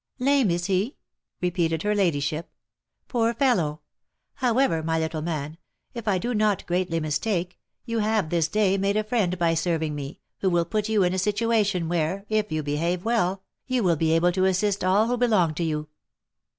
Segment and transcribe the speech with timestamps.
[0.19, 0.95] "Lame, is he?''
[1.41, 2.49] repeated her ladyship,"
[3.07, 3.81] Poor fellow!
[4.33, 5.59] However, my little man,
[5.93, 9.93] if I do not greatly mistake, you have this day made a friend by serving
[9.93, 13.95] me, who will put you in a situation where, if you behave well, you will
[13.95, 15.87] be able to assist all who belong to you."